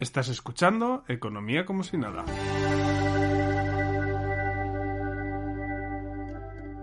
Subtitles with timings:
[0.00, 2.24] Estás escuchando Economía como si nada.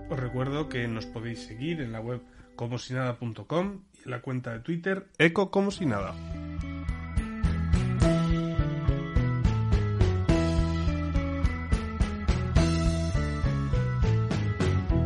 [0.10, 2.22] Os recuerdo que nos podéis seguir en la web
[2.58, 6.14] como si nada.com y en la cuenta de Twitter eco como si nada.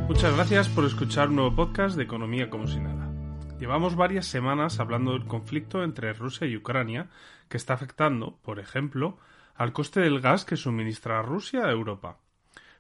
[0.07, 2.98] Muchas gracias por escuchar un nuevo podcast de Economía como si nada.
[3.59, 7.09] Llevamos varias semanas hablando del conflicto entre Rusia y Ucrania
[7.49, 9.17] que está afectando, por ejemplo,
[9.53, 12.19] al coste del gas que suministra Rusia a Europa.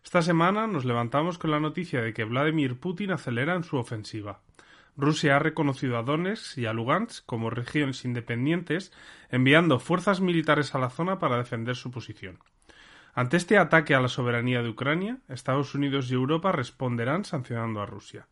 [0.05, 4.39] Esta semana nos levantamos con la noticia de que Vladimir Putin acelera en su ofensiva.
[4.95, 8.93] Rusia ha reconocido a Donetsk y a Lugansk como regiones independientes,
[9.29, 12.39] enviando fuerzas militares a la zona para defender su posición.
[13.13, 17.85] Ante este ataque a la soberanía de Ucrania, Estados Unidos y Europa responderán sancionando a
[17.85, 18.27] Rusia.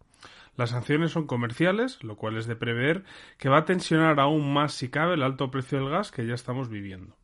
[0.58, 3.04] Las sanciones son comerciales, lo cual es de prever
[3.38, 6.34] que va a tensionar aún más si cabe el alto precio del gas que ya
[6.34, 7.16] estamos viviendo.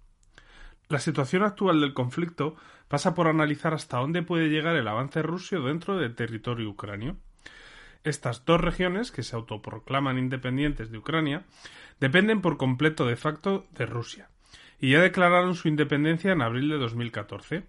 [0.87, 2.55] La situación actual del conflicto
[2.87, 7.17] pasa por analizar hasta dónde puede llegar el avance ruso dentro del territorio ucranio.
[8.03, 11.43] Estas dos regiones, que se autoproclaman independientes de Ucrania,
[11.99, 14.29] dependen por completo de facto de Rusia,
[14.79, 17.63] y ya declararon su independencia en abril de 2014.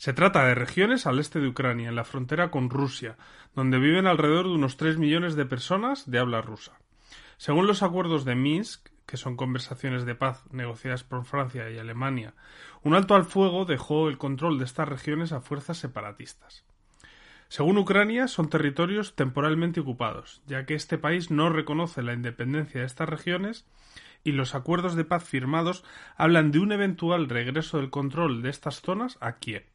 [0.00, 3.18] Se trata de regiones al este de Ucrania, en la frontera con Rusia,
[3.54, 6.78] donde viven alrededor de unos 3 millones de personas de habla rusa.
[7.36, 12.32] Según los acuerdos de Minsk, que son conversaciones de paz negociadas por Francia y Alemania,
[12.82, 16.64] un alto al fuego dejó el control de estas regiones a fuerzas separatistas.
[17.48, 22.86] Según Ucrania, son territorios temporalmente ocupados, ya que este país no reconoce la independencia de
[22.86, 23.66] estas regiones
[24.24, 25.84] y los acuerdos de paz firmados
[26.16, 29.69] hablan de un eventual regreso del control de estas zonas a Kiev.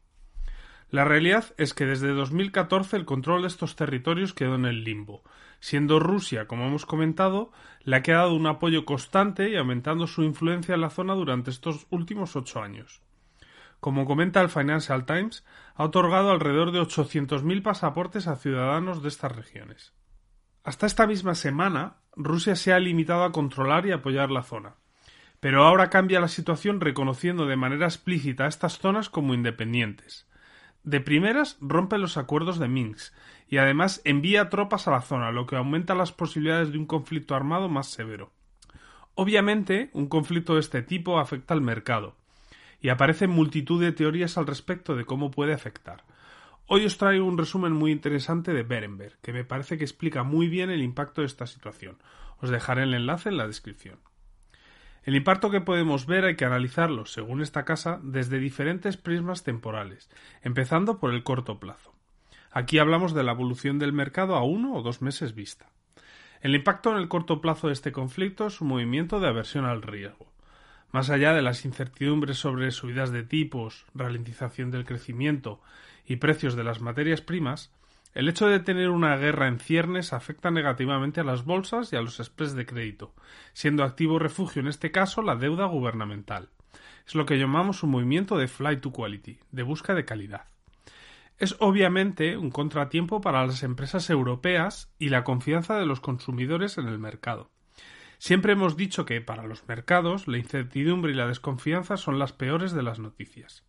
[0.90, 5.24] La realidad es que desde 2014 el control de estos territorios quedó en el limbo,
[5.58, 7.50] siendo Rusia, como hemos comentado,
[7.82, 11.50] la que ha dado un apoyo constante y aumentando su influencia en la zona durante
[11.50, 13.02] estos últimos ocho años.
[13.80, 15.44] Como comenta el Financial Times,
[15.74, 19.92] ha otorgado alrededor de 800.000 pasaportes a ciudadanos de estas regiones.
[20.64, 24.76] Hasta esta misma semana, Rusia se ha limitado a controlar y apoyar la zona.
[25.40, 30.26] Pero ahora cambia la situación reconociendo de manera explícita a estas zonas como independientes.
[30.86, 33.12] De primeras rompe los acuerdos de Minsk
[33.48, 37.34] y además envía tropas a la zona, lo que aumenta las posibilidades de un conflicto
[37.34, 38.30] armado más severo.
[39.16, 42.14] Obviamente, un conflicto de este tipo afecta al mercado,
[42.80, 46.04] y aparecen multitud de teorías al respecto de cómo puede afectar.
[46.66, 50.46] Hoy os traigo un resumen muy interesante de Berenberg, que me parece que explica muy
[50.46, 51.98] bien el impacto de esta situación.
[52.40, 53.98] Os dejaré el enlace en la descripción.
[55.06, 60.10] El impacto que podemos ver hay que analizarlo, según esta casa, desde diferentes prismas temporales,
[60.42, 61.94] empezando por el corto plazo.
[62.50, 65.66] Aquí hablamos de la evolución del mercado a uno o dos meses vista.
[66.40, 69.82] El impacto en el corto plazo de este conflicto es un movimiento de aversión al
[69.82, 70.26] riesgo.
[70.90, 75.60] Más allá de las incertidumbres sobre subidas de tipos, ralentización del crecimiento
[76.04, 77.72] y precios de las materias primas,
[78.16, 82.00] el hecho de tener una guerra en ciernes afecta negativamente a las bolsas y a
[82.00, 83.14] los spreads de crédito,
[83.52, 86.48] siendo activo refugio en este caso la deuda gubernamental.
[87.06, 90.46] Es lo que llamamos un movimiento de flight to quality, de busca de calidad.
[91.36, 96.88] Es obviamente un contratiempo para las empresas europeas y la confianza de los consumidores en
[96.88, 97.50] el mercado.
[98.16, 102.72] Siempre hemos dicho que para los mercados la incertidumbre y la desconfianza son las peores
[102.72, 103.66] de las noticias.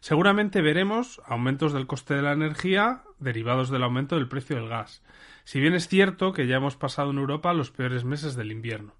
[0.00, 5.02] Seguramente veremos aumentos del coste de la energía derivados del aumento del precio del gas,
[5.44, 8.94] si bien es cierto que ya hemos pasado en Europa los peores meses del invierno.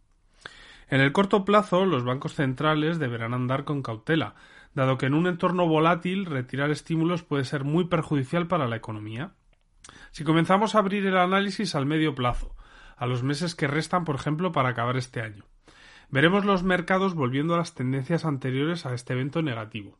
[0.88, 4.34] En el corto plazo, los bancos centrales deberán andar con cautela,
[4.74, 9.32] dado que en un entorno volátil retirar estímulos puede ser muy perjudicial para la economía.
[10.10, 12.54] Si comenzamos a abrir el análisis al medio plazo,
[12.96, 15.44] a los meses que restan, por ejemplo, para acabar este año,
[16.10, 19.96] veremos los mercados volviendo a las tendencias anteriores a este evento negativo.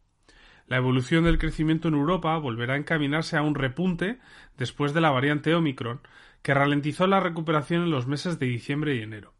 [0.70, 4.20] La evolución del crecimiento en Europa volverá a encaminarse a un repunte
[4.56, 6.00] después de la variante Omicron,
[6.42, 9.34] que ralentizó la recuperación en los meses de diciembre y enero.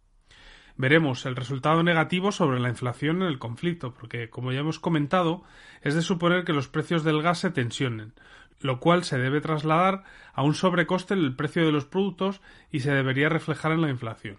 [0.76, 5.44] Veremos el resultado negativo sobre la inflación en el conflicto, porque, como ya hemos comentado,
[5.82, 8.12] es de suponer que los precios del gas se tensionen,
[8.58, 12.40] lo cual se debe trasladar a un sobrecoste en el precio de los productos
[12.72, 14.38] y se debería reflejar en la inflación.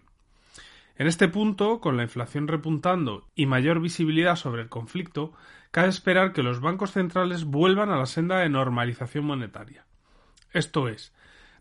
[1.02, 5.34] En este punto, con la inflación repuntando y mayor visibilidad sobre el conflicto,
[5.72, 9.88] cabe esperar que los bancos centrales vuelvan a la senda de normalización monetaria.
[10.52, 11.12] Esto es,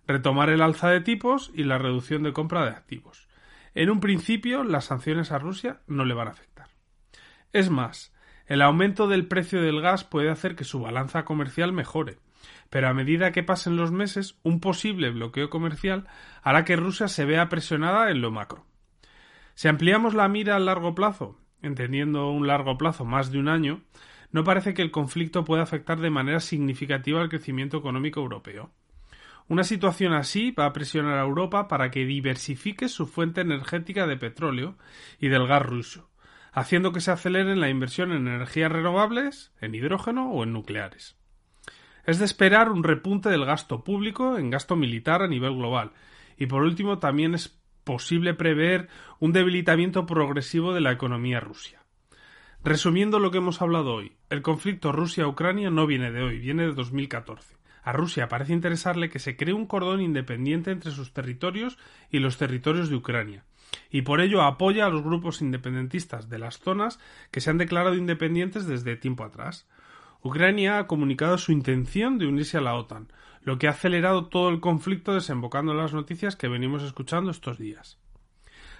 [0.06, 3.30] retomar el alza de tipos y la reducción de compra de activos.
[3.74, 6.68] En un principio, las sanciones a Rusia no le van a afectar.
[7.54, 8.14] Es más,
[8.44, 12.18] el aumento del precio del gas puede hacer que su balanza comercial mejore,
[12.68, 16.06] pero a medida que pasen los meses, un posible bloqueo comercial
[16.42, 18.66] hará que Rusia se vea presionada en lo macro.
[19.60, 23.82] Si ampliamos la mira a largo plazo, entendiendo un largo plazo más de un año,
[24.32, 28.70] no parece que el conflicto pueda afectar de manera significativa al crecimiento económico europeo.
[29.48, 34.16] Una situación así va a presionar a Europa para que diversifique su fuente energética de
[34.16, 34.78] petróleo
[35.18, 36.08] y del gas ruso,
[36.54, 41.18] haciendo que se acelere la inversión en energías renovables, en hidrógeno o en nucleares.
[42.06, 45.92] Es de esperar un repunte del gasto público en gasto militar a nivel global,
[46.38, 48.88] y por último también es posible prever
[49.18, 51.84] un debilitamiento progresivo de la economía rusa.
[52.62, 56.74] Resumiendo lo que hemos hablado hoy, el conflicto Rusia-Ucrania no viene de hoy, viene de
[56.74, 57.56] 2014.
[57.82, 61.78] A Rusia parece interesarle que se cree un cordón independiente entre sus territorios
[62.10, 63.44] y los territorios de Ucrania,
[63.90, 67.00] y por ello apoya a los grupos independentistas de las zonas
[67.30, 69.66] que se han declarado independientes desde tiempo atrás.
[70.22, 73.08] Ucrania ha comunicado su intención de unirse a la OTAN,
[73.42, 77.58] lo que ha acelerado todo el conflicto desembocando en las noticias que venimos escuchando estos
[77.58, 77.98] días.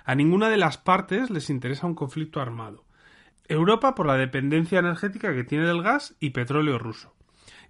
[0.05, 2.85] A ninguna de las partes les interesa un conflicto armado.
[3.49, 7.15] Europa por la dependencia energética que tiene del gas y petróleo ruso.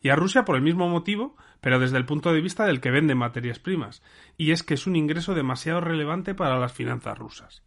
[0.02, 2.90] Y a Rusia por el mismo motivo, pero desde el punto de vista del que
[2.90, 4.02] vende materias primas,
[4.36, 7.62] y es que es un ingreso demasiado relevante para las finanzas rusas.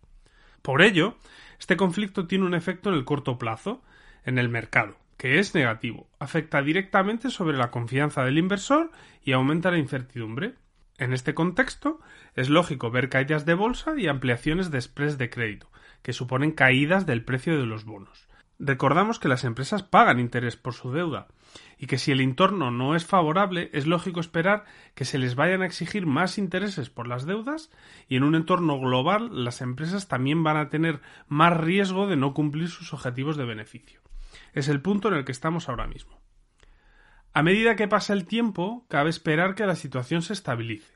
[0.62, 1.16] Por ello,
[1.60, 3.84] este conflicto tiene un efecto en el corto plazo,
[4.26, 8.92] en el mercado, que es negativo, afecta directamente sobre la confianza del inversor
[9.24, 10.56] y aumenta la incertidumbre.
[10.98, 12.00] En este contexto,
[12.36, 15.70] es lógico ver caídas de bolsa y ampliaciones de spreads de crédito,
[16.02, 18.28] que suponen caídas del precio de los bonos.
[18.60, 21.28] Recordamos que las empresas pagan interés por su deuda,
[21.78, 24.66] y que si el entorno no es favorable, es lógico esperar
[24.96, 27.72] que se les vayan a exigir más intereses por las deudas,
[28.08, 32.34] y en un entorno global las empresas también van a tener más riesgo de no
[32.34, 34.02] cumplir sus objetivos de beneficio.
[34.54, 36.22] Es el punto en el que estamos ahora mismo.
[37.34, 40.94] A medida que pasa el tiempo, cabe esperar que la situación se estabilice,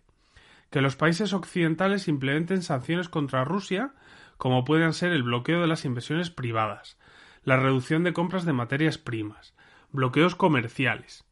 [0.69, 3.93] que los países occidentales implementen sanciones contra Rusia,
[4.37, 6.99] como pueden ser el bloqueo de las inversiones privadas,
[7.43, 9.55] la reducción de compras de materias primas,
[9.91, 11.25] bloqueos comerciales.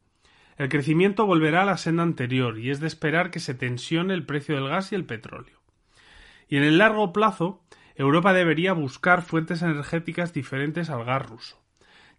[0.58, 4.26] El crecimiento volverá a la senda anterior y es de esperar que se tensione el
[4.26, 5.60] precio del gas y el petróleo.
[6.48, 7.62] Y en el largo plazo,
[7.96, 11.65] Europa debería buscar fuentes energéticas diferentes al gas ruso.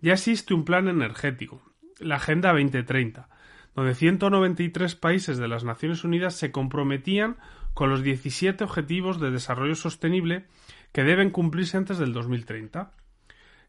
[0.00, 1.62] Ya existe un plan energético,
[1.98, 3.28] la Agenda 2030,
[3.74, 7.36] donde 193 países de las Naciones Unidas se comprometían
[7.72, 10.46] con los 17 Objetivos de Desarrollo Sostenible
[10.92, 12.92] que deben cumplirse antes del 2030.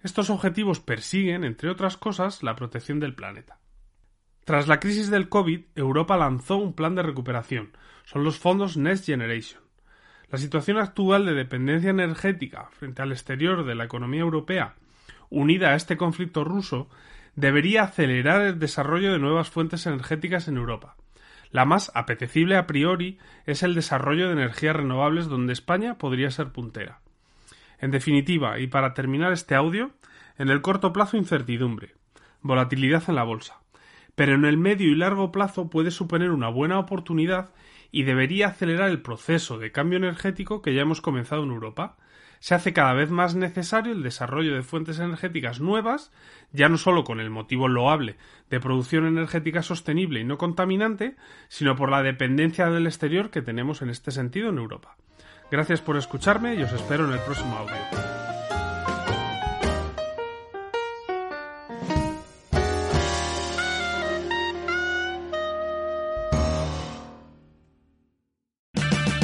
[0.03, 3.59] Estos objetivos persiguen, entre otras cosas, la protección del planeta.
[4.45, 7.71] Tras la crisis del COVID, Europa lanzó un plan de recuperación.
[8.05, 9.61] Son los fondos Next Generation.
[10.29, 14.75] La situación actual de dependencia energética frente al exterior de la economía europea
[15.29, 16.89] unida a este conflicto ruso,
[17.35, 20.95] debería acelerar el desarrollo de nuevas fuentes energéticas en Europa.
[21.51, 26.51] La más apetecible a priori es el desarrollo de energías renovables donde España podría ser
[26.51, 26.99] puntera.
[27.79, 29.91] En definitiva, y para terminar este audio,
[30.37, 31.93] en el corto plazo incertidumbre,
[32.41, 33.61] volatilidad en la bolsa,
[34.15, 37.51] pero en el medio y largo plazo puede suponer una buena oportunidad
[37.91, 41.97] y debería acelerar el proceso de cambio energético que ya hemos comenzado en Europa,
[42.39, 46.11] se hace cada vez más necesario el desarrollo de fuentes energéticas nuevas,
[46.51, 48.15] ya no solo con el motivo loable
[48.49, 51.15] de producción energética sostenible y no contaminante,
[51.47, 54.95] sino por la dependencia del exterior que tenemos en este sentido en Europa.
[55.51, 58.06] Gracias por escucharme y os espero en el próximo audio.